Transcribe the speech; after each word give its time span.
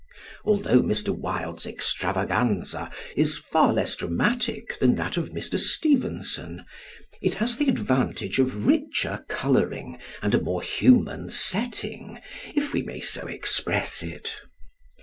Although. 0.45 0.81
Mr. 0.81 1.15
Wilde's 1.15 1.67
extravaganza 1.67 2.89
is 3.15 3.37
far 3.37 3.71
less 3.71 3.95
dramatic 3.95 4.79
than 4.79 4.95
that 4.95 5.15
of 5.15 5.29
Mr. 5.29 5.59
Stevenson, 5.59 6.65
it 7.21 7.35
has 7.35 7.57
the 7.57 7.69
advantage 7.69 8.39
of 8.39 8.65
richer 8.65 9.23
colouring 9.29 9.99
and 10.23 10.33
a 10.33 10.41
more 10.41 10.63
human 10.63 11.29
setting, 11.29 12.17
if 12.55 12.73
we 12.73 12.81
may 12.81 12.99
so 12.99 13.27
express 13.27 14.01
it. 14.01 14.31